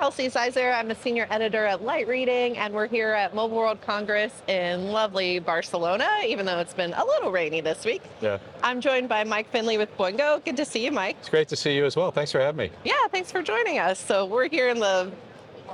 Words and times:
Kelsey 0.00 0.30
Ziser. 0.30 0.74
I'm 0.74 0.90
a 0.90 0.94
senior 0.94 1.26
editor 1.28 1.66
at 1.66 1.84
Light 1.84 2.08
Reading, 2.08 2.56
and 2.56 2.72
we're 2.72 2.86
here 2.86 3.10
at 3.10 3.34
Mobile 3.34 3.58
World 3.58 3.82
Congress 3.82 4.32
in 4.48 4.92
lovely 4.92 5.40
Barcelona, 5.40 6.08
even 6.26 6.46
though 6.46 6.58
it's 6.58 6.72
been 6.72 6.94
a 6.94 7.04
little 7.04 7.30
rainy 7.30 7.60
this 7.60 7.84
week. 7.84 8.00
Yeah. 8.22 8.38
I'm 8.62 8.80
joined 8.80 9.10
by 9.10 9.24
Mike 9.24 9.50
Finley 9.50 9.76
with 9.76 9.94
Boingo. 9.98 10.42
Good 10.42 10.56
to 10.56 10.64
see 10.64 10.82
you, 10.82 10.90
Mike. 10.90 11.16
It's 11.20 11.28
great 11.28 11.48
to 11.48 11.56
see 11.56 11.76
you 11.76 11.84
as 11.84 11.96
well. 11.96 12.10
Thanks 12.10 12.32
for 12.32 12.40
having 12.40 12.56
me. 12.56 12.70
Yeah, 12.82 12.94
thanks 13.10 13.30
for 13.30 13.42
joining 13.42 13.78
us. 13.78 13.98
So 13.98 14.24
we're 14.24 14.48
here 14.48 14.70
in 14.70 14.80
the 14.80 15.12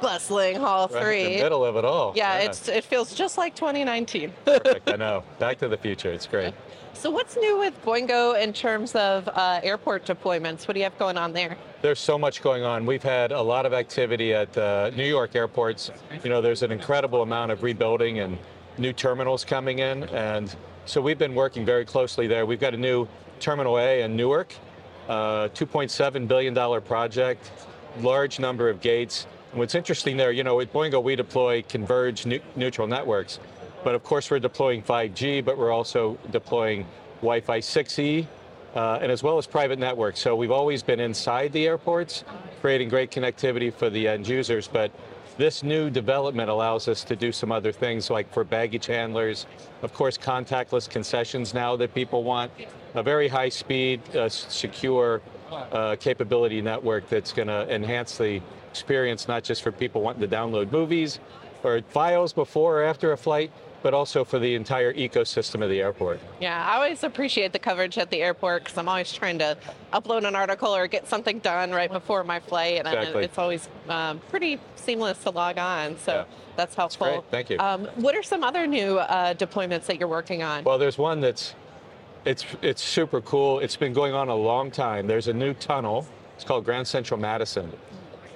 bustling 0.00 0.56
Hall 0.56 0.88
Right 0.92 1.02
3. 1.02 1.24
in 1.24 1.32
the 1.36 1.42
middle 1.42 1.64
of 1.64 1.76
it 1.76 1.84
all. 1.84 2.12
Yeah, 2.16 2.38
it's 2.38 2.68
it 2.68 2.84
feels 2.84 3.14
just 3.14 3.38
like 3.38 3.54
2019. 3.54 4.32
perfect. 4.44 4.88
I 4.90 4.96
know. 4.96 5.22
Back 5.38 5.58
to 5.58 5.68
the 5.68 5.76
future. 5.76 6.12
It's 6.12 6.26
great. 6.26 6.54
so 6.94 7.10
what's 7.10 7.36
new 7.36 7.58
with 7.58 7.74
Boingo 7.84 8.40
in 8.40 8.52
terms 8.52 8.94
of 8.94 9.28
uh, 9.28 9.60
airport 9.62 10.04
deployments? 10.06 10.66
What 10.66 10.74
do 10.74 10.80
you 10.80 10.84
have 10.84 10.98
going 10.98 11.16
on 11.18 11.32
there? 11.32 11.56
There's 11.82 12.00
so 12.00 12.18
much 12.18 12.42
going 12.42 12.62
on. 12.64 12.86
We've 12.86 13.02
had 13.02 13.32
a 13.32 13.40
lot 13.42 13.66
of 13.66 13.72
activity 13.72 14.32
at 14.34 14.56
uh, 14.56 14.90
New 14.96 15.04
York 15.06 15.34
airports. 15.36 15.90
You 16.24 16.30
know, 16.30 16.40
there's 16.40 16.62
an 16.62 16.72
incredible 16.72 17.22
amount 17.22 17.52
of 17.52 17.62
rebuilding 17.62 18.20
and 18.20 18.38
new 18.78 18.92
terminals 18.92 19.44
coming 19.44 19.78
in, 19.80 20.04
and 20.04 20.54
so 20.84 21.00
we've 21.00 21.18
been 21.18 21.34
working 21.34 21.64
very 21.64 21.84
closely 21.84 22.26
there. 22.26 22.44
We've 22.46 22.60
got 22.60 22.74
a 22.74 22.76
new 22.78 23.08
Terminal 23.40 23.78
A 23.78 24.02
in 24.02 24.16
Newark, 24.16 24.54
uh, 25.08 25.48
2.7 25.48 26.26
billion 26.26 26.54
dollar 26.54 26.80
project, 26.80 27.50
large 28.00 28.38
number 28.40 28.68
of 28.70 28.80
gates. 28.80 29.26
What's 29.56 29.74
interesting 29.74 30.18
there, 30.18 30.32
you 30.32 30.44
know, 30.44 30.60
at 30.60 30.70
Boingo 30.70 31.02
we 31.02 31.16
deploy 31.16 31.62
converged 31.62 32.26
nu- 32.26 32.40
neutral 32.56 32.86
networks, 32.86 33.38
but 33.84 33.94
of 33.94 34.04
course 34.04 34.30
we're 34.30 34.38
deploying 34.38 34.82
5G, 34.82 35.42
but 35.42 35.56
we're 35.56 35.72
also 35.72 36.18
deploying 36.30 36.84
Wi-Fi 37.22 37.60
6E, 37.60 38.26
uh, 38.74 38.98
and 39.00 39.10
as 39.10 39.22
well 39.22 39.38
as 39.38 39.46
private 39.46 39.78
networks. 39.78 40.20
So 40.20 40.36
we've 40.36 40.50
always 40.50 40.82
been 40.82 41.00
inside 41.00 41.54
the 41.54 41.66
airports, 41.66 42.22
creating 42.60 42.90
great 42.90 43.10
connectivity 43.10 43.72
for 43.72 43.88
the 43.88 44.06
end 44.06 44.28
users, 44.28 44.68
but 44.68 44.90
this 45.38 45.62
new 45.62 45.88
development 45.88 46.50
allows 46.50 46.86
us 46.86 47.02
to 47.04 47.16
do 47.16 47.32
some 47.32 47.50
other 47.50 47.72
things 47.72 48.10
like 48.10 48.30
for 48.30 48.44
baggage 48.44 48.84
handlers, 48.84 49.46
of 49.80 49.94
course, 49.94 50.18
contactless 50.18 50.86
concessions 50.86 51.54
now 51.54 51.76
that 51.76 51.94
people 51.94 52.24
want, 52.24 52.52
a 52.94 53.02
very 53.02 53.28
high 53.28 53.48
speed, 53.48 54.02
uh, 54.14 54.28
secure 54.28 55.22
uh, 55.50 55.96
capability 55.98 56.60
network 56.60 57.08
that's 57.08 57.32
going 57.32 57.48
to 57.48 57.74
enhance 57.74 58.18
the 58.18 58.42
experience, 58.80 59.26
not 59.26 59.42
just 59.42 59.62
for 59.62 59.72
people 59.72 60.02
wanting 60.02 60.20
to 60.28 60.28
download 60.28 60.70
movies 60.70 61.18
or 61.64 61.80
files 61.88 62.32
before 62.32 62.80
or 62.80 62.84
after 62.84 63.12
a 63.12 63.16
flight, 63.16 63.50
but 63.82 63.94
also 63.94 64.24
for 64.24 64.38
the 64.38 64.54
entire 64.54 64.92
ecosystem 64.92 65.62
of 65.62 65.70
the 65.70 65.80
airport. 65.80 66.20
Yeah, 66.40 66.66
I 66.70 66.74
always 66.76 67.02
appreciate 67.04 67.52
the 67.52 67.58
coverage 67.58 67.96
at 67.98 68.10
the 68.10 68.20
airport 68.22 68.64
because 68.64 68.76
I'm 68.78 68.88
always 68.88 69.12
trying 69.12 69.38
to 69.38 69.56
upload 69.92 70.26
an 70.26 70.34
article 70.36 70.74
or 70.74 70.86
get 70.88 71.08
something 71.08 71.38
done 71.38 71.70
right 71.72 71.90
before 71.90 72.22
my 72.24 72.38
flight, 72.40 72.78
and 72.78 72.88
Exactly. 72.88 73.24
it's 73.24 73.38
always 73.38 73.68
um, 73.88 74.20
pretty 74.28 74.60
seamless 74.76 75.18
to 75.22 75.30
log 75.30 75.56
on. 75.58 75.96
So 75.98 76.12
Yeah. 76.12 76.24
that's 76.56 76.74
helpful. 76.74 77.06
great. 77.06 77.22
Thank 77.30 77.50
you. 77.50 77.58
Um, 77.58 77.86
what 77.96 78.14
are 78.14 78.22
some 78.22 78.44
other 78.44 78.66
new 78.66 78.98
uh, 78.98 79.34
deployments 79.34 79.86
that 79.86 79.98
you're 79.98 80.08
working 80.08 80.42
on? 80.42 80.64
Well, 80.64 80.78
there's 80.78 80.98
one 80.98 81.20
that's 81.20 81.54
it's 82.24 82.44
it's 82.60 82.82
super 82.82 83.20
cool. 83.20 83.60
It's 83.60 83.76
been 83.76 83.92
going 83.92 84.12
on 84.12 84.28
a 84.28 84.34
long 84.34 84.70
time. 84.70 85.06
There's 85.06 85.28
a 85.28 85.32
new 85.32 85.54
tunnel. 85.54 86.06
It's 86.34 86.44
called 86.44 86.64
Grand 86.64 86.86
Central 86.86 87.18
Madison. 87.20 87.72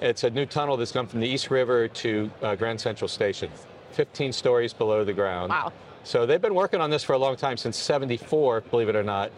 It's 0.01 0.23
a 0.23 0.31
new 0.31 0.47
tunnel 0.47 0.77
that's 0.77 0.91
gone 0.91 1.05
from 1.05 1.19
the 1.19 1.27
East 1.27 1.51
River 1.51 1.87
to 1.87 2.31
uh, 2.41 2.55
Grand 2.55 2.81
Central 2.81 3.07
Station, 3.07 3.51
15 3.91 4.33
stories 4.33 4.73
below 4.73 5.03
the 5.03 5.13
ground. 5.13 5.51
Wow. 5.51 5.71
So 6.03 6.25
they've 6.25 6.41
been 6.41 6.55
working 6.55 6.81
on 6.81 6.89
this 6.89 7.03
for 7.03 7.13
a 7.13 7.19
long 7.19 7.35
time, 7.35 7.55
since 7.55 7.77
74, 7.77 8.61
believe 8.61 8.89
it 8.89 8.95
or 8.95 9.03
not. 9.03 9.31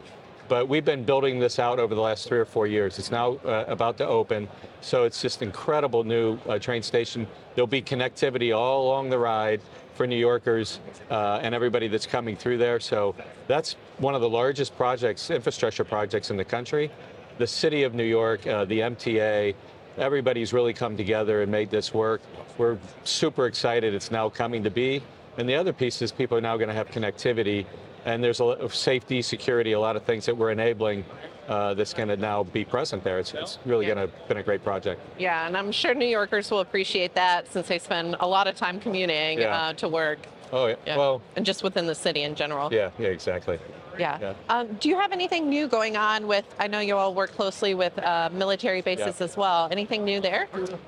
But 0.47 0.69
we've 0.69 0.85
been 0.85 1.03
building 1.03 1.37
this 1.37 1.59
out 1.59 1.79
over 1.79 1.93
the 1.93 2.01
last 2.01 2.29
three 2.29 2.39
or 2.39 2.45
four 2.45 2.65
years. 2.65 2.97
It's 2.97 3.11
now 3.11 3.33
uh, 3.45 3.65
about 3.67 3.97
to 3.97 4.07
open. 4.07 4.47
So 4.79 5.03
it's 5.03 5.21
just 5.21 5.41
incredible 5.41 6.05
new 6.05 6.37
uh, 6.47 6.59
train 6.59 6.81
station. 6.81 7.27
There'll 7.55 7.67
be 7.67 7.81
connectivity 7.81 8.55
all 8.55 8.87
along 8.87 9.09
the 9.09 9.19
ride 9.19 9.59
for 9.95 10.07
New 10.07 10.17
Yorkers 10.17 10.79
uh, 11.11 11.39
and 11.41 11.53
everybody 11.53 11.89
that's 11.89 12.07
coming 12.07 12.37
through 12.37 12.57
there. 12.57 12.79
So 12.79 13.15
that's 13.47 13.75
one 13.97 14.15
of 14.15 14.21
the 14.21 14.29
largest 14.29 14.77
projects, 14.77 15.29
infrastructure 15.29 15.83
projects 15.83 16.29
in 16.31 16.37
the 16.37 16.45
country. 16.45 16.89
The 17.37 17.47
city 17.47 17.83
of 17.83 17.95
New 17.95 18.05
York, 18.05 18.45
uh, 18.47 18.63
the 18.65 18.79
MTA, 18.79 19.55
everybody's 19.97 20.53
really 20.53 20.73
come 20.73 20.97
together 20.97 21.41
and 21.41 21.51
made 21.51 21.69
this 21.69 21.93
work. 21.93 22.21
We're 22.57 22.77
super 23.03 23.45
excited 23.47 23.93
it's 23.93 24.11
now 24.11 24.29
coming 24.29 24.63
to 24.63 24.71
be. 24.71 25.01
And 25.37 25.47
the 25.49 25.55
other 25.55 25.73
piece 25.73 26.01
is 26.01 26.11
people 26.11 26.37
are 26.37 26.41
now 26.41 26.57
going 26.57 26.67
to 26.69 26.75
have 26.75 26.89
connectivity, 26.89 27.65
and 28.05 28.23
there's 28.23 28.39
a 28.39 28.45
lot 28.45 28.59
of 28.59 28.75
safety, 28.75 29.21
security, 29.21 29.71
a 29.71 29.79
lot 29.79 29.95
of 29.95 30.03
things 30.03 30.25
that 30.27 30.37
we're 30.37 30.51
enabling 30.51 31.03
uh, 31.47 31.73
that's 31.73 31.93
going 31.93 32.07
to 32.07 32.15
now 32.15 32.43
be 32.43 32.63
present 32.63 33.03
there. 33.03 33.19
It's, 33.19 33.33
it's 33.33 33.57
really 33.65 33.87
Yeah. 33.87 33.95
going 33.95 34.07
to 34.09 34.13
been 34.27 34.37
a 34.37 34.43
great 34.43 34.63
project. 34.63 35.01
yeah, 35.17 35.47
and 35.47 35.57
I'm 35.57 35.71
sure 35.71 35.93
New 35.93 36.05
Yorkers 36.05 36.49
will 36.51 36.59
appreciate 36.61 37.15
that 37.15 37.51
since 37.51 37.67
they 37.67 37.79
spend 37.79 38.15
a 38.19 38.27
lot 38.27 38.47
of 38.47 38.55
time 38.55 38.79
commuting 38.79 39.39
Yeah. 39.41 39.55
uh, 39.57 39.73
to 39.73 39.87
work. 39.89 40.19
Oh 40.53 40.67
yeah. 40.67 40.75
Yeah. 40.85 40.97
Well, 40.97 41.21
and 41.35 41.43
just 41.45 41.63
within 41.63 41.87
the 41.87 41.95
city 41.95 42.21
in 42.21 42.35
general. 42.35 42.71
yeah, 42.71 42.91
yeah, 42.99 43.07
exactly. 43.07 43.57
Yeah. 43.97 44.19
Yeah. 44.21 44.33
Um, 44.49 44.67
do 44.79 44.87
you 44.87 44.99
have 44.99 45.11
anything 45.11 45.49
new 45.49 45.67
going 45.67 45.97
on 45.97 46.27
with? 46.27 46.45
I 46.59 46.67
know 46.67 46.79
you 46.79 46.95
all 46.95 47.13
work 47.13 47.31
closely 47.31 47.73
with 47.73 47.97
uh, 47.99 48.29
military 48.31 48.81
bases 48.81 49.19
Yeah. 49.19 49.23
as 49.25 49.35
well. 49.35 49.67
Anything 49.71 50.05
new 50.05 50.19
there? 50.21 50.47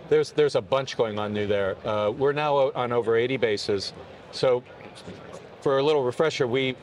There's 0.10 0.32
there's 0.32 0.56
a 0.56 0.62
bunch 0.62 0.96
going 0.98 1.18
on 1.18 1.34
new 1.34 1.48
there. 1.48 1.76
Uh, 1.86 2.12
we're 2.12 2.32
now 2.32 2.72
on 2.74 2.92
over 2.92 3.16
80 3.18 3.38
bases. 3.38 3.94
So, 4.32 4.64
for 5.62 5.80
a 5.80 5.84
little 5.84 6.04
refresher, 6.04 6.46
we 6.48 6.76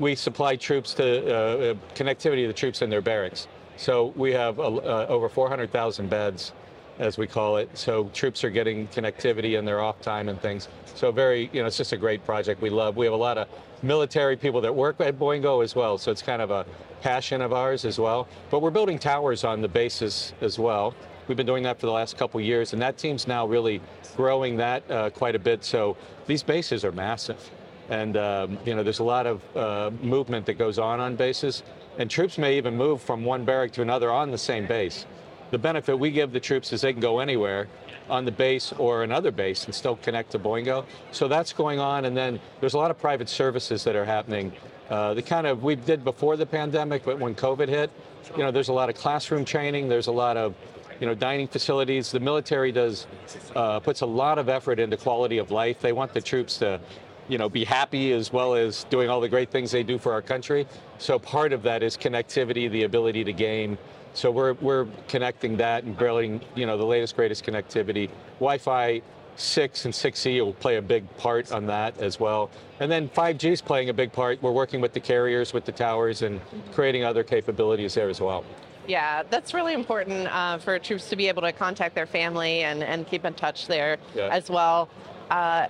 we 0.00 0.14
supply 0.16 0.56
troops 0.56 0.94
to 0.94 1.04
uh, 1.04 1.38
uh, 1.38 1.74
connectivity 1.94 2.42
to 2.42 2.48
the 2.48 2.52
troops 2.52 2.82
in 2.82 2.90
their 2.90 3.00
barracks. 3.02 3.46
So 3.76 4.12
we 4.16 4.32
have 4.32 4.58
uh, 4.58 4.62
uh, 4.76 5.06
over 5.08 5.28
400,000 5.28 6.08
beds, 6.08 6.52
as 6.98 7.18
we 7.18 7.26
call 7.26 7.56
it. 7.56 7.68
So 7.76 8.10
troops 8.14 8.44
are 8.44 8.50
getting 8.50 8.88
connectivity 8.88 9.58
in 9.58 9.64
their 9.64 9.80
off 9.80 10.00
time 10.00 10.28
and 10.28 10.40
things. 10.40 10.68
So 10.94 11.12
very, 11.12 11.50
you 11.52 11.60
know, 11.60 11.66
it's 11.66 11.76
just 11.76 11.92
a 11.92 11.96
great 11.96 12.24
project. 12.24 12.62
We 12.62 12.70
love. 12.70 12.96
We 12.96 13.06
have 13.06 13.12
a 13.12 13.18
lot 13.18 13.38
of 13.38 13.48
military 13.82 14.36
people 14.36 14.60
that 14.62 14.74
work 14.74 15.00
at 15.00 15.18
Boingo 15.18 15.62
as 15.62 15.74
well. 15.74 15.98
So 15.98 16.10
it's 16.10 16.22
kind 16.22 16.40
of 16.40 16.50
a 16.50 16.64
passion 17.02 17.42
of 17.42 17.52
ours 17.52 17.84
as 17.84 17.98
well. 17.98 18.26
But 18.50 18.62
we're 18.62 18.70
building 18.70 18.98
towers 18.98 19.44
on 19.44 19.60
the 19.60 19.68
bases 19.68 20.32
as 20.40 20.58
well. 20.58 20.94
We've 21.28 21.36
been 21.36 21.46
doing 21.46 21.64
that 21.64 21.80
for 21.80 21.86
the 21.86 21.92
last 21.92 22.16
couple 22.16 22.40
years, 22.40 22.72
and 22.72 22.80
that 22.80 22.98
team's 22.98 23.26
now 23.26 23.46
really 23.46 23.80
growing 24.16 24.56
that 24.58 24.88
uh, 24.90 25.10
quite 25.10 25.34
a 25.34 25.38
bit. 25.38 25.64
So 25.64 25.96
these 26.26 26.42
bases 26.42 26.84
are 26.84 26.92
massive, 26.92 27.50
and 27.88 28.16
um, 28.16 28.58
you 28.64 28.74
know 28.76 28.84
there's 28.84 29.00
a 29.00 29.04
lot 29.04 29.26
of 29.26 29.56
uh, 29.56 29.90
movement 30.02 30.46
that 30.46 30.54
goes 30.54 30.78
on 30.78 31.00
on 31.00 31.16
bases, 31.16 31.64
and 31.98 32.08
troops 32.08 32.38
may 32.38 32.56
even 32.56 32.76
move 32.76 33.02
from 33.02 33.24
one 33.24 33.44
barrack 33.44 33.72
to 33.72 33.82
another 33.82 34.12
on 34.12 34.30
the 34.30 34.38
same 34.38 34.66
base. 34.66 35.04
The 35.50 35.58
benefit 35.58 35.98
we 35.98 36.10
give 36.10 36.32
the 36.32 36.40
troops 36.40 36.72
is 36.72 36.80
they 36.80 36.92
can 36.92 37.00
go 37.00 37.20
anywhere 37.20 37.68
on 38.08 38.24
the 38.24 38.32
base 38.32 38.72
or 38.78 39.02
another 39.02 39.30
base 39.30 39.64
and 39.64 39.74
still 39.74 39.96
connect 39.96 40.32
to 40.32 40.38
Boingo. 40.38 40.84
So 41.12 41.28
that's 41.28 41.52
going 41.52 41.78
on, 41.78 42.04
and 42.04 42.16
then 42.16 42.40
there's 42.60 42.74
a 42.74 42.78
lot 42.78 42.90
of 42.90 42.98
private 42.98 43.28
services 43.28 43.84
that 43.84 43.96
are 43.96 44.04
happening. 44.04 44.52
Uh, 44.90 45.14
the 45.14 45.22
kind 45.22 45.46
of 45.46 45.62
we 45.62 45.74
did 45.74 46.04
before 46.04 46.36
the 46.36 46.46
pandemic, 46.46 47.04
but 47.04 47.18
when 47.18 47.34
COVID 47.34 47.68
hit, 47.68 47.90
you 48.36 48.42
know, 48.42 48.50
there's 48.50 48.68
a 48.68 48.72
lot 48.72 48.88
of 48.88 48.96
classroom 48.96 49.44
training. 49.44 49.88
There's 49.88 50.06
a 50.06 50.12
lot 50.12 50.36
of 50.36 50.54
you 51.00 51.06
know, 51.06 51.14
dining 51.14 51.48
facilities. 51.48 52.10
The 52.10 52.20
military 52.20 52.72
does 52.72 53.06
uh, 53.54 53.80
puts 53.80 54.00
a 54.00 54.06
lot 54.06 54.38
of 54.38 54.48
effort 54.48 54.78
into 54.78 54.96
quality 54.96 55.38
of 55.38 55.50
life. 55.50 55.80
They 55.80 55.92
want 55.92 56.14
the 56.14 56.20
troops 56.20 56.58
to, 56.58 56.80
you 57.28 57.38
know, 57.38 57.48
be 57.48 57.64
happy 57.64 58.12
as 58.12 58.32
well 58.32 58.54
as 58.54 58.84
doing 58.84 59.10
all 59.10 59.20
the 59.20 59.28
great 59.28 59.50
things 59.50 59.70
they 59.70 59.82
do 59.82 59.98
for 59.98 60.12
our 60.12 60.22
country. 60.22 60.66
So 60.98 61.18
part 61.18 61.52
of 61.52 61.62
that 61.64 61.82
is 61.82 61.96
connectivity, 61.96 62.70
the 62.70 62.84
ability 62.84 63.24
to 63.24 63.32
game. 63.32 63.78
So 64.16 64.30
we're 64.30 64.54
we're 64.54 64.86
connecting 65.08 65.58
that 65.58 65.84
and 65.84 65.96
building, 65.96 66.40
you 66.54 66.64
know, 66.64 66.78
the 66.78 66.86
latest 66.86 67.16
greatest 67.16 67.44
connectivity. 67.44 68.08
Wi-Fi 68.40 69.02
6 69.36 69.84
and 69.84 69.92
6E 69.92 70.42
will 70.42 70.54
play 70.54 70.76
a 70.76 70.82
big 70.82 71.04
part 71.18 71.52
on 71.52 71.66
that 71.66 71.98
as 71.98 72.18
well. 72.18 72.50
And 72.80 72.90
then 72.90 73.10
5G 73.10 73.52
is 73.52 73.60
playing 73.60 73.90
a 73.90 73.94
big 73.94 74.10
part. 74.10 74.42
We're 74.42 74.52
working 74.52 74.80
with 74.80 74.94
the 74.94 75.00
carriers, 75.00 75.52
with 75.52 75.66
the 75.66 75.72
towers, 75.72 76.22
and 76.22 76.40
creating 76.72 77.04
other 77.04 77.22
capabilities 77.22 77.92
there 77.92 78.08
as 78.08 78.18
well. 78.18 78.42
Yeah, 78.88 79.22
that's 79.28 79.52
really 79.52 79.74
important 79.74 80.28
uh, 80.28 80.56
for 80.58 80.78
troops 80.78 81.10
to 81.10 81.16
be 81.16 81.28
able 81.28 81.42
to 81.42 81.52
contact 81.52 81.94
their 81.94 82.06
family 82.06 82.62
and, 82.62 82.82
and 82.82 83.06
keep 83.06 83.26
in 83.26 83.34
touch 83.34 83.66
there 83.66 83.98
Yeah. 84.14 84.28
as 84.28 84.48
well. 84.48 84.88
Uh, 85.30 85.66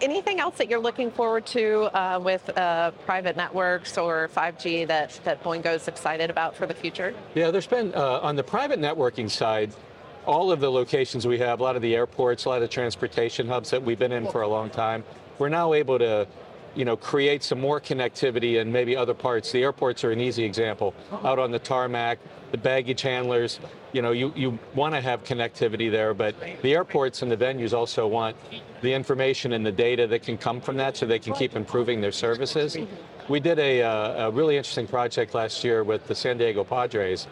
anything 0.00 0.40
else 0.40 0.56
that 0.56 0.70
you're 0.70 0.80
looking 0.80 1.10
forward 1.10 1.44
to 1.44 1.84
uh, 1.96 2.18
with 2.18 2.56
uh, 2.56 2.90
private 3.04 3.36
networks 3.36 3.98
or 3.98 4.28
5G 4.34 4.86
that, 4.88 5.18
that 5.24 5.42
Boingo's 5.42 5.88
excited 5.88 6.30
about 6.30 6.56
for 6.56 6.66
the 6.66 6.74
future? 6.74 7.14
Yeah, 7.34 7.50
there's 7.50 7.66
been 7.66 7.94
uh, 7.94 8.20
on 8.22 8.36
the 8.36 8.42
private 8.42 8.80
networking 8.80 9.30
side, 9.30 9.74
all 10.26 10.50
of 10.50 10.60
the 10.60 10.70
locations 10.70 11.26
we 11.26 11.38
have, 11.38 11.60
a 11.60 11.62
lot 11.62 11.76
of 11.76 11.82
the 11.82 11.94
airports, 11.94 12.46
a 12.46 12.48
lot 12.48 12.62
of 12.62 12.70
transportation 12.70 13.46
hubs 13.46 13.70
that 13.70 13.82
we've 13.82 13.98
been 13.98 14.12
in 14.12 14.26
for 14.28 14.42
a 14.42 14.48
long 14.48 14.70
time, 14.70 15.04
we're 15.38 15.48
now 15.50 15.74
able 15.74 15.98
to, 15.98 16.26
you 16.74 16.84
know, 16.84 16.96
create 16.96 17.42
some 17.42 17.60
more 17.60 17.80
connectivity 17.80 18.60
in 18.60 18.70
maybe 18.70 18.96
other 18.96 19.14
parts. 19.14 19.52
The 19.52 19.62
airports 19.62 20.04
are 20.04 20.10
an 20.10 20.20
easy 20.20 20.44
example. 20.44 20.94
Out 21.24 21.38
on 21.38 21.50
the 21.50 21.58
tarmac, 21.58 22.18
the 22.50 22.58
baggage 22.58 23.02
handlers, 23.02 23.60
you 23.92 24.02
know, 24.02 24.12
you, 24.12 24.32
you 24.34 24.58
want 24.74 24.94
to 24.94 25.00
have 25.00 25.24
connectivity 25.24 25.90
there, 25.90 26.14
but 26.14 26.34
the 26.62 26.74
airports 26.74 27.22
and 27.22 27.30
the 27.30 27.36
venues 27.36 27.72
also 27.72 28.06
want 28.06 28.36
the 28.82 28.92
information 28.92 29.52
and 29.52 29.64
the 29.64 29.72
data 29.72 30.06
that 30.06 30.22
can 30.22 30.36
come 30.36 30.60
from 30.60 30.76
that 30.76 30.96
so 30.96 31.06
they 31.06 31.18
can 31.18 31.32
keep 31.34 31.56
improving 31.56 32.00
their 32.00 32.12
services. 32.12 32.76
We 33.28 33.40
did 33.40 33.58
a, 33.58 33.82
uh, 33.82 34.28
a 34.28 34.30
really 34.30 34.56
interesting 34.56 34.86
project 34.86 35.34
last 35.34 35.64
year 35.64 35.84
with 35.84 36.06
the 36.06 36.14
San 36.14 36.38
Diego 36.38 36.64
Padres 36.64 37.26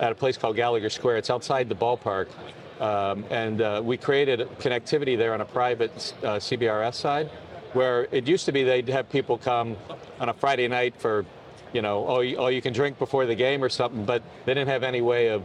at 0.00 0.12
a 0.12 0.14
place 0.14 0.36
called 0.36 0.56
Gallagher 0.56 0.90
Square. 0.90 1.18
It's 1.18 1.30
outside 1.30 1.68
the 1.68 1.74
ballpark. 1.74 2.28
Um, 2.80 3.24
and 3.30 3.62
uh, 3.62 3.80
we 3.82 3.96
created 3.96 4.40
connectivity 4.58 5.16
there 5.16 5.32
on 5.32 5.40
a 5.40 5.44
private 5.46 6.14
uh, 6.22 6.36
CBRS 6.36 6.94
side, 6.94 7.30
where 7.76 8.08
it 8.10 8.26
used 8.26 8.46
to 8.46 8.52
be 8.52 8.64
they'd 8.64 8.88
have 8.88 9.08
people 9.10 9.36
come 9.38 9.76
on 10.18 10.30
a 10.30 10.34
Friday 10.34 10.66
night 10.66 10.94
for, 10.98 11.24
you 11.72 11.82
know, 11.82 12.04
all 12.04 12.24
you, 12.24 12.36
all 12.38 12.50
you 12.50 12.62
can 12.62 12.72
drink 12.72 12.98
before 12.98 13.26
the 13.26 13.34
game 13.34 13.62
or 13.62 13.68
something, 13.68 14.04
but 14.04 14.22
they 14.46 14.54
didn't 14.54 14.68
have 14.68 14.82
any 14.82 15.02
way 15.02 15.28
of, 15.28 15.44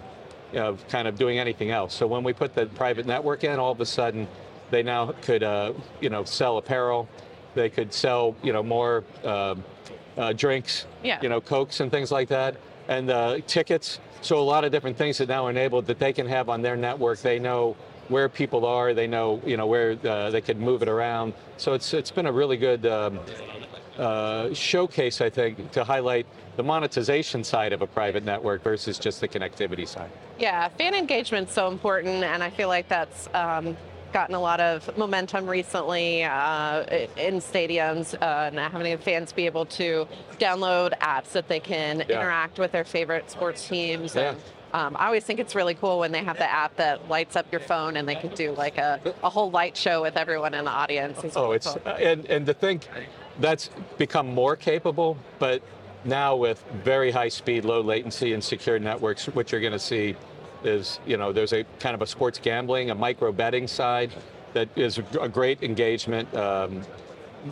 of 0.55 0.87
kind 0.87 1.07
of 1.07 1.17
doing 1.19 1.37
anything 1.37 1.69
else. 1.69 1.93
So 1.93 2.07
when 2.07 2.23
we 2.23 2.33
put 2.33 2.55
the 2.55 2.65
private 2.67 3.05
network 3.05 3.43
in, 3.43 3.59
all 3.59 3.71
of 3.71 3.81
a 3.81 3.85
sudden, 3.85 4.27
they 4.71 4.81
now 4.81 5.11
could, 5.21 5.43
uh, 5.43 5.73
you 5.99 6.09
know, 6.09 6.23
sell 6.23 6.57
apparel. 6.57 7.07
They 7.53 7.69
could 7.69 7.93
sell, 7.93 8.35
you 8.41 8.53
know, 8.53 8.63
more 8.63 9.03
um 9.23 9.63
uh, 10.17 10.33
drinks, 10.33 10.85
Yeah. 11.03 11.19
you 11.21 11.29
know, 11.29 11.39
cokes 11.39 11.79
and 11.79 11.89
things 11.89 12.11
like 12.11 12.27
that, 12.27 12.57
and 12.89 13.09
uh, 13.09 13.37
tickets. 13.47 13.99
So 14.21 14.37
a 14.39 14.43
lot 14.43 14.65
of 14.65 14.71
different 14.71 14.97
things 14.97 15.17
that 15.19 15.29
now 15.29 15.45
are 15.45 15.49
enabled 15.49 15.85
that 15.87 15.99
they 15.99 16.11
can 16.11 16.27
have 16.27 16.49
on 16.49 16.61
their 16.61 16.75
network. 16.75 17.19
They 17.19 17.39
know 17.39 17.77
where 18.11 18.29
people 18.29 18.65
are. 18.65 18.93
They 18.93 19.07
know, 19.07 19.41
you 19.45 19.57
know, 19.57 19.65
where 19.65 19.97
uh, 20.05 20.29
they 20.29 20.41
could 20.41 20.59
move 20.59 20.81
it 20.83 20.89
around. 20.89 21.33
So 21.57 21.73
it's 21.73 21.93
it's 21.93 22.11
been 22.11 22.27
a 22.27 22.31
really 22.31 22.57
good 22.57 22.85
um, 22.85 23.19
uh, 23.97 24.53
showcase, 24.53 25.21
I 25.21 25.29
think, 25.29 25.71
to 25.71 25.83
highlight 25.83 26.27
the 26.57 26.63
monetization 26.63 27.43
side 27.43 27.73
of 27.73 27.81
a 27.81 27.87
private 27.87 28.23
network 28.23 28.63
versus 28.63 28.99
just 28.99 29.21
the 29.21 29.27
connectivity 29.27 29.87
side. 29.87 30.11
Yeah, 30.37 30.67
fan 30.69 30.93
engagement's 30.93 31.53
so 31.53 31.67
important, 31.69 32.23
and 32.23 32.43
I 32.43 32.49
feel 32.49 32.67
like 32.67 32.87
that's 32.87 33.29
um, 33.33 33.77
gotten 34.11 34.35
a 34.35 34.39
lot 34.39 34.59
of 34.59 34.95
momentum 34.97 35.47
recently 35.47 36.23
uh, 36.23 36.83
in 37.17 37.35
stadiums, 37.35 38.13
uh, 38.21 38.49
and 38.51 38.57
having 38.59 38.97
fans 38.97 39.31
be 39.31 39.45
able 39.45 39.65
to 39.65 40.07
download 40.39 40.97
apps 40.99 41.31
that 41.31 41.47
they 41.47 41.59
can 41.59 41.99
Yeah. 42.07 42.19
interact 42.21 42.59
with 42.59 42.71
their 42.71 42.83
favorite 42.83 43.29
sports 43.31 43.67
teams. 43.67 44.15
Yeah. 44.15 44.29
And, 44.31 44.37
um, 44.73 44.95
I 44.97 45.05
always 45.07 45.23
think 45.25 45.39
it's 45.39 45.55
really 45.55 45.73
cool 45.75 45.99
when 45.99 46.11
they 46.11 46.23
have 46.23 46.37
the 46.37 46.49
app 46.49 46.75
that 46.77 47.09
lights 47.09 47.35
up 47.35 47.45
your 47.51 47.59
phone 47.61 47.97
and 47.97 48.07
they 48.07 48.15
can 48.15 48.33
do 48.35 48.51
like 48.53 48.77
a, 48.77 48.99
a 49.23 49.29
whole 49.29 49.51
light 49.51 49.75
show 49.75 50.01
with 50.01 50.15
everyone 50.17 50.53
in 50.53 50.65
the 50.65 50.71
audience. 50.71 51.23
It's 51.23 51.35
Oh, 51.35 51.43
really 51.43 51.55
it's 51.57 51.67
cool. 51.67 51.81
and 51.85 52.25
and 52.27 52.45
to 52.45 52.53
think 52.53 52.87
that's 53.39 53.69
become 53.97 54.27
more 54.33 54.55
capable, 54.55 55.17
but 55.39 55.61
now 56.05 56.35
with 56.35 56.63
very 56.83 57.11
high 57.11 57.27
speed, 57.29 57.65
low 57.65 57.81
latency, 57.81 58.33
and 58.33 58.43
secure 58.43 58.79
networks, 58.79 59.25
what 59.27 59.51
you're 59.51 59.61
going 59.61 59.73
to 59.73 59.79
see 59.79 60.15
is 60.63 60.99
you 61.05 61.17
know 61.17 61.31
there's 61.31 61.53
a 61.53 61.63
kind 61.79 61.95
of 61.95 62.01
a 62.01 62.07
sports 62.07 62.39
gambling, 62.41 62.89
a 62.89 62.95
micro 62.95 63.31
betting 63.31 63.67
side 63.67 64.11
that 64.53 64.69
is 64.75 64.99
a 65.19 65.29
great 65.29 65.63
engagement. 65.63 66.33
Um, 66.35 66.81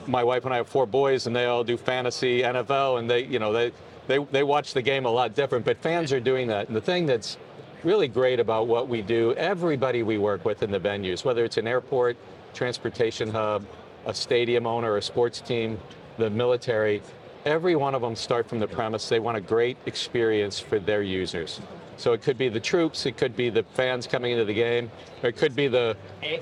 my 0.05 0.23
wife 0.23 0.45
and 0.45 0.53
I 0.53 0.57
have 0.57 0.67
four 0.67 0.85
boys, 0.85 1.27
and 1.27 1.35
they 1.35 1.45
all 1.45 1.63
do 1.63 1.77
fantasy 1.77 2.41
NFL, 2.41 2.99
and 2.99 3.09
they 3.09 3.25
you 3.25 3.39
know 3.39 3.51
they 3.53 3.71
they 4.07 4.17
they 4.17 4.43
watch 4.43 4.73
the 4.73 4.81
game 4.81 5.05
a 5.05 5.11
lot 5.11 5.35
different. 5.35 5.65
But 5.65 5.77
fans 5.77 6.11
are 6.13 6.19
doing 6.19 6.47
that, 6.47 6.67
and 6.67 6.75
the 6.75 6.81
thing 6.81 7.05
that's 7.05 7.37
really 7.83 8.07
great 8.07 8.39
about 8.39 8.67
what 8.67 8.87
we 8.87 9.01
do, 9.01 9.33
everybody 9.35 10.03
we 10.03 10.17
work 10.17 10.43
with 10.45 10.63
in 10.63 10.71
the 10.71 10.79
venues, 10.79 11.23
whether 11.23 11.45
it's 11.45 11.57
an 11.57 11.67
airport, 11.67 12.17
transportation 12.53 13.29
hub, 13.29 13.65
a 14.05 14.13
stadium 14.13 14.67
owner, 14.67 14.97
a 14.97 15.01
sports 15.01 15.39
team, 15.39 15.79
the 16.17 16.29
military, 16.29 17.01
every 17.45 17.75
one 17.75 17.95
of 17.95 18.01
them 18.01 18.15
start 18.15 18.47
from 18.49 18.59
the 18.59 18.67
premise 18.67 19.07
they 19.07 19.19
want 19.19 19.37
a 19.37 19.41
great 19.41 19.77
experience 19.85 20.59
for 20.59 20.79
their 20.79 21.01
users. 21.01 21.61
So 21.99 22.13
it 22.13 22.21
could 22.21 22.37
be 22.37 22.47
the 22.47 22.61
troops, 22.61 23.05
it 23.05 23.17
could 23.17 23.35
be 23.35 23.49
the 23.49 23.63
fans 23.73 24.07
coming 24.07 24.31
into 24.31 24.45
the 24.45 24.53
game, 24.53 24.89
or 25.21 25.29
it 25.29 25.35
could 25.35 25.53
be 25.53 25.67
the 25.67 25.97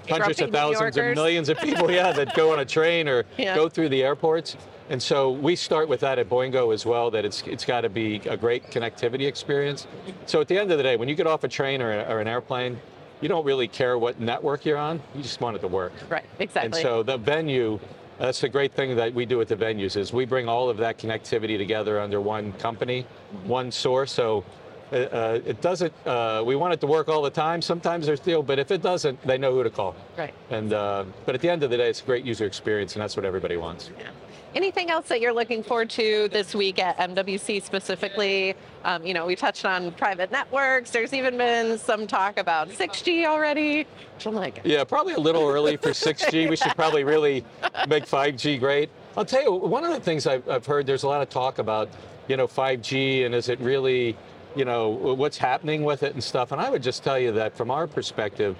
hundreds 0.07 0.39
of 0.39 0.51
thousands 0.51 0.98
or 0.98 1.15
millions 1.15 1.50
of 1.50 1.57
people, 1.57 1.89
yeah, 1.89 2.12
that 2.12 2.36
go 2.36 2.54
on 2.54 2.59
a 2.59 2.65
train 2.65 3.07
or 3.07 3.25
Yeah. 3.38 3.56
go 3.56 3.68
through 3.68 3.89
the 3.89 4.04
airports. 4.04 4.56
And 4.89 5.01
so 5.01 5.31
we 5.31 5.56
start 5.56 5.89
with 5.89 6.00
that 6.01 6.19
at 6.19 6.30
Boingo 6.30 6.74
as 6.74 6.86
well, 6.86 7.09
that 7.12 7.25
it's, 7.25 7.42
it's 7.42 7.65
got 7.65 7.81
to 7.81 7.89
be 7.89 8.18
a 8.30 8.38
great 8.38 8.69
connectivity 8.69 9.27
experience. 9.27 9.88
So 10.27 10.39
at 10.42 10.48
the 10.48 10.57
end 10.57 10.71
of 10.71 10.77
the 10.77 10.83
day, 10.83 10.95
when 10.95 11.09
you 11.09 11.15
get 11.15 11.27
off 11.27 11.44
a 11.44 11.48
train 11.48 11.81
or, 11.81 11.92
or 12.06 12.19
an 12.21 12.27
airplane, 12.27 12.80
you 13.19 13.27
don't 13.27 13.44
really 13.44 13.68
care 13.68 13.98
what 13.98 14.19
network 14.19 14.63
you're 14.63 14.77
on, 14.77 15.01
you 15.15 15.24
just 15.24 15.42
want 15.42 15.56
it 15.56 15.60
to 15.60 15.68
work. 15.68 15.92
right, 16.07 16.24
exactly. 16.38 16.68
And 16.68 16.75
so 16.75 17.01
the 17.01 17.18
venue, 17.18 17.80
that's 18.19 18.42
the 18.42 18.50
great 18.50 18.74
thing 18.74 18.95
that 18.95 19.12
we 19.13 19.25
do 19.25 19.42
at 19.42 19.48
the 19.48 19.56
venues 19.56 19.98
is 19.98 20.13
we 20.13 20.25
bring 20.25 20.48
all 20.48 20.69
of 20.69 20.77
that 20.77 21.00
connectivity 21.00 21.57
together 21.57 22.00
under 22.00 22.21
one 22.21 22.53
company, 22.53 23.07
one 23.44 23.71
source. 23.71 24.12
So 24.12 24.45
uh, 24.92 24.95
uh, 24.95 25.39
it 25.45 25.62
doesn't. 25.62 25.94
Uh, 26.06 26.44
we 26.45 26.56
want 26.56 26.74
it 26.74 26.80
to 26.81 26.88
work 26.88 27.10
all 27.10 27.22
the 27.22 27.30
time. 27.30 27.62
Sometimes 27.62 28.06
there's 28.06 28.22
still, 28.22 28.42
but 28.44 28.60
if 28.60 28.72
it 28.72 28.81
doesn't, 28.81 29.22
they 29.25 29.38
know 29.38 29.54
who 29.54 29.63
to 29.63 29.69
call. 29.69 29.95
right. 30.18 30.34
And 30.50 30.74
uh, 30.74 31.06
but 31.25 31.36
at 31.36 31.42
the 31.42 31.50
end 31.50 31.63
of 31.63 31.69
the 31.69 31.78
day, 31.78 31.89
it's 31.89 32.01
a 32.01 32.06
great 32.06 32.24
user 32.25 32.45
experience, 32.45 32.94
and 32.95 33.01
that's 33.01 33.16
what 33.16 33.25
everybody 33.25 33.57
wants. 33.57 33.89
Yeah. 34.00 34.10
Anything 34.56 34.89
else 34.89 35.10
that 35.10 35.19
you're 35.19 35.34
looking 35.34 35.62
forward 35.62 35.89
to 35.92 36.30
this 36.30 36.56
week 36.56 36.80
at 36.80 36.98
MWC 36.98 37.62
specifically? 37.62 38.56
Um, 38.86 39.06
you 39.06 39.13
know, 39.13 39.25
we 39.25 39.36
touched 39.36 39.66
on 39.66 39.92
private 39.92 40.31
networks. 40.31 40.89
There's 40.89 41.13
even 41.13 41.38
been 41.38 41.78
some 41.78 42.07
talk 42.07 42.39
about 42.39 42.69
6G 42.69 43.25
already. 43.25 43.86
Which 44.16 44.25
I'm 44.25 44.34
like, 44.34 44.62
Yeah, 44.63 44.84
probably 44.86 45.13
a 45.13 45.19
little 45.19 45.48
early 45.48 45.75
for 45.78 45.89
6G. 45.89 46.50
We 46.50 46.56
should 46.56 46.74
probably 46.75 47.04
really 47.04 47.44
make 47.88 48.06
5G 48.06 48.60
great. 48.60 48.89
I'll 49.18 49.25
tell 49.25 49.44
you, 49.44 49.51
one 49.51 49.84
of 49.84 49.92
the 49.92 50.00
things 50.00 50.25
I've, 50.25 50.48
I've 50.50 50.66
heard, 50.66 50.88
there's 50.88 51.04
a 51.04 51.07
lot 51.10 51.22
of 51.22 51.30
talk 51.30 51.60
about, 51.60 51.89
you 52.28 52.38
know, 52.38 52.48
5G 52.48 53.25
and 53.25 53.36
is 53.36 53.50
it 53.50 53.60
really, 53.60 54.16
you 54.57 54.65
know, 54.65 54.89
what's 54.89 55.38
happening 55.38 55.83
with 55.83 56.04
it 56.04 56.13
and 56.13 56.24
stuff. 56.24 56.51
And 56.51 56.59
I 56.59 56.69
would 56.69 56.81
just 56.81 57.04
tell 57.04 57.19
you 57.19 57.31
that 57.33 57.56
from 57.56 57.69
our 57.69 57.88
perspective, 57.88 58.56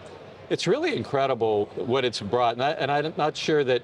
it's 0.50 0.68
really 0.68 0.96
incredible 0.96 1.66
what 1.76 2.06
it's 2.06 2.22
brought. 2.22 2.54
And, 2.54 2.64
I, 2.64 2.72
and 2.72 2.92
I'm 2.92 3.14
not 3.18 3.36
sure 3.36 3.64
that, 3.64 3.82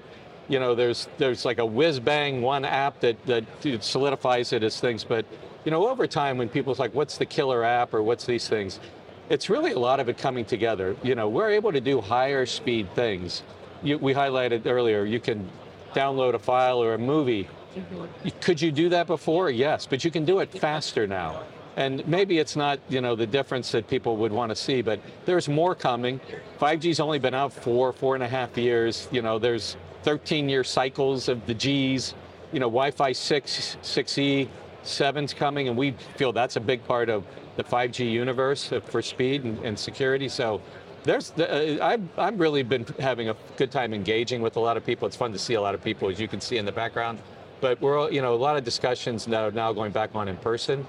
you 0.48 0.60
know, 0.60 0.74
there's 0.74 1.08
there's 1.18 1.44
like 1.44 1.58
a 1.58 1.66
whiz 1.66 1.98
bang 2.00 2.40
one 2.40 2.64
app 2.64 3.00
that, 3.00 3.16
that 3.26 3.44
solidifies 3.80 4.52
it 4.52 4.62
as 4.62 4.80
things. 4.80 5.04
But, 5.04 5.26
you 5.64 5.70
know, 5.70 5.88
over 5.88 6.06
time 6.06 6.38
when 6.38 6.48
people's 6.48 6.78
like, 6.78 6.94
what's 6.94 7.18
the 7.18 7.26
killer 7.26 7.64
app 7.64 7.92
or 7.92 8.02
what's 8.02 8.24
these 8.26 8.48
things? 8.48 8.80
It's 9.28 9.50
really 9.50 9.72
a 9.72 9.78
lot 9.78 10.00
of 10.00 10.08
it 10.08 10.16
coming 10.18 10.44
together. 10.44 10.96
You 11.02 11.14
know, 11.14 11.28
we're 11.28 11.50
able 11.50 11.72
to 11.72 11.80
do 11.80 12.00
higher 12.00 12.46
speed 12.46 12.94
things. 12.94 13.42
You, 13.82 13.98
we 13.98 14.14
highlighted 14.14 14.66
earlier, 14.66 15.04
you 15.04 15.18
can 15.18 15.48
download 15.94 16.34
a 16.34 16.38
file 16.38 16.82
or 16.82 16.94
a 16.94 16.98
movie. 16.98 17.48
Mm-hmm. 17.74 18.38
Could 18.40 18.60
you 18.60 18.70
do 18.70 18.88
that 18.90 19.06
before? 19.06 19.50
Yes, 19.50 19.86
but 19.86 20.04
you 20.04 20.10
can 20.10 20.24
do 20.24 20.38
it 20.40 20.50
faster 20.50 21.06
now. 21.06 21.42
And 21.76 22.06
maybe 22.06 22.38
it's 22.38 22.54
not, 22.54 22.78
you 22.88 23.00
know, 23.00 23.16
the 23.16 23.26
difference 23.26 23.72
that 23.72 23.88
people 23.88 24.16
would 24.18 24.32
want 24.32 24.50
to 24.50 24.56
see, 24.56 24.80
but 24.80 25.00
there's 25.24 25.48
more 25.48 25.74
coming. 25.74 26.20
5G's 26.60 27.00
only 27.00 27.18
been 27.18 27.34
out 27.34 27.52
for 27.52 27.92
four 27.92 28.14
and 28.14 28.22
a 28.22 28.28
half 28.28 28.56
years. 28.56 29.08
You 29.10 29.22
know, 29.22 29.38
there's 29.38 29.76
13 30.02 30.48
year 30.48 30.62
cycles 30.62 31.28
of 31.28 31.44
the 31.46 31.54
G's. 31.54 32.14
You 32.52 32.60
know, 32.60 32.68
Wi-Fi 32.68 33.12
6, 33.12 33.78
6E, 33.82 34.48
7's 34.84 35.34
coming, 35.34 35.66
and 35.66 35.76
we 35.76 35.92
feel 36.16 36.32
that's 36.32 36.54
a 36.54 36.60
big 36.60 36.84
part 36.84 37.08
of 37.08 37.24
the 37.56 37.64
5G 37.64 38.10
universe 38.10 38.72
for 38.86 39.02
speed 39.02 39.42
and, 39.42 39.58
and 39.64 39.76
security. 39.76 40.28
So 40.28 40.60
there's, 41.02 41.32
uh, 41.32 41.78
I've, 41.82 42.02
I've 42.16 42.38
really 42.38 42.62
been 42.62 42.86
having 43.00 43.30
a 43.30 43.36
good 43.56 43.72
time 43.72 43.92
engaging 43.92 44.42
with 44.42 44.56
a 44.56 44.60
lot 44.60 44.76
of 44.76 44.86
people. 44.86 45.08
It's 45.08 45.16
fun 45.16 45.32
to 45.32 45.38
see 45.38 45.54
a 45.54 45.60
lot 45.60 45.74
of 45.74 45.82
people, 45.82 46.08
as 46.08 46.20
you 46.20 46.28
can 46.28 46.40
see 46.40 46.58
in 46.58 46.64
the 46.64 46.72
background. 46.72 47.18
But 47.60 47.80
we're, 47.80 48.10
you 48.10 48.22
know, 48.22 48.34
a 48.34 48.36
lot 48.36 48.56
of 48.56 48.62
discussions 48.62 49.26
now, 49.26 49.48
now 49.50 49.72
going 49.72 49.90
back 49.90 50.14
on 50.14 50.28
in 50.28 50.36
person 50.36 50.86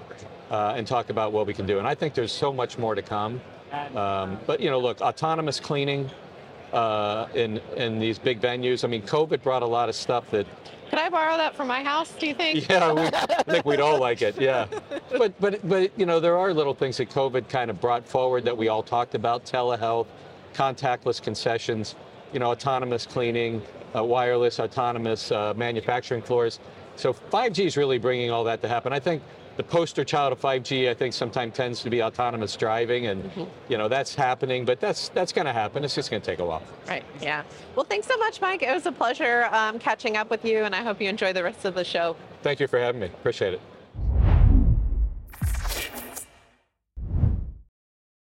uh, 0.52 0.74
and 0.76 0.86
talk 0.86 1.10
about 1.10 1.32
what 1.32 1.48
we 1.48 1.54
can 1.54 1.66
do. 1.66 1.80
And 1.80 1.88
I 1.88 1.96
think 1.96 2.14
there's 2.14 2.32
so 2.32 2.54
much 2.54 2.78
more 2.78 2.96
to 2.96 3.02
come. 3.02 3.42
Um, 3.96 4.40
but, 4.46 4.62
you 4.62 4.70
know, 4.70 4.80
look, 4.80 5.02
autonomous 5.02 5.60
cleaning 5.60 6.10
uh, 6.72 7.28
in, 7.34 7.58
in 7.76 8.00
these 8.00 8.18
big 8.18 8.40
venues. 8.40 8.84
I 8.84 8.88
mean, 8.88 9.02
COVID 9.02 9.42
brought 9.44 9.64
a 9.64 9.68
lot 9.68 9.90
of 9.90 9.96
stuff 9.96 10.30
that 10.32 10.46
could 10.90 11.00
I 11.00 11.10
borrow 11.10 11.36
that 11.36 11.56
from 11.56 11.68
my 11.68 11.84
house? 11.84 12.12
Do 12.12 12.28
you 12.28 12.36
think? 12.36 12.70
yeah, 12.70 12.94
we, 12.94 13.02
I 13.02 13.44
think 13.44 13.66
we'd 13.66 13.80
all 13.80 14.00
like 14.00 14.22
it. 14.22 14.40
Yeah, 14.40 14.68
but 15.18 15.34
but 15.42 15.68
but 15.68 15.92
you 16.00 16.06
know 16.06 16.20
there 16.20 16.38
are 16.38 16.54
little 16.54 16.76
things 16.76 16.98
that 16.98 17.10
COVID 17.10 17.50
kind 17.50 17.72
of 17.72 17.82
brought 17.82 18.08
forward 18.08 18.46
that 18.46 18.56
we 18.56 18.68
all 18.68 18.84
talked 18.84 19.16
about: 19.16 19.46
telehealth, 19.46 20.06
contactless 20.54 21.22
concessions, 21.22 21.96
you 22.32 22.40
know, 22.40 22.52
autonomous 22.52 23.06
cleaning, 23.06 23.62
uh, 23.96 24.04
wireless 24.04 24.60
autonomous 24.60 25.32
uh, 25.32 25.54
manufacturing 25.56 26.22
floors. 26.22 26.60
So 26.98 27.14
5G 27.14 27.66
is 27.66 27.78
really 27.78 27.98
bringing 27.98 28.32
all 28.32 28.44
that 28.46 28.62
to 28.62 28.68
happen. 28.68 28.94
I 28.94 29.00
think 29.00 29.22
the 29.58 29.64
poster 29.64 30.04
child 30.04 30.34
of 30.34 30.40
5G, 30.40 30.90
I 30.90 30.94
think, 30.94 31.14
sometimes 31.14 31.56
tends 31.56 31.82
to 31.84 31.90
be 31.90 32.04
autonomous 32.04 32.56
driving, 32.56 33.08
and 33.08 33.32
you 33.70 33.78
know 33.78 33.88
that's 33.88 34.16
happening. 34.16 34.66
But 34.66 34.80
that's 34.80 35.10
that's 35.10 35.32
going 35.32 35.46
to 35.46 35.54
happen. 35.54 35.84
It's 35.84 35.96
just 35.96 36.10
going 36.10 36.22
to 36.22 36.26
take 36.26 36.40
a 36.40 36.46
while. 36.46 36.64
Right. 36.88 37.04
Yeah. 37.22 37.44
Well, 37.76 37.86
thanks 37.86 38.08
so 38.08 38.18
much, 38.18 38.42
Mike. 38.42 38.64
It 38.64 38.74
was 38.74 38.86
a 38.86 38.92
pleasure 38.92 39.46
um, 39.52 39.80
catching 39.80 40.18
up 40.18 40.30
with 40.30 40.46
you, 40.46 40.64
and 40.64 40.76
I 40.76 40.84
hope 40.84 41.02
you 41.02 41.10
enjoy 41.10 41.34
the 41.34 41.44
rest 41.44 41.66
of 41.66 41.76
the 41.76 41.84
show. 41.84 42.16
Thank 42.42 42.60
you 42.60 42.68
for 42.68 42.80
having 42.80 43.02
me. 43.02 43.08
Appreciate 43.08 43.54
it. 43.54 43.62